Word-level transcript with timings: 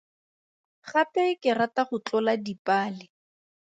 Gape 0.89 1.25
ke 1.41 1.51
rata 1.59 1.81
go 1.87 1.97
tlola 2.05 2.33
dipale. 2.45 3.03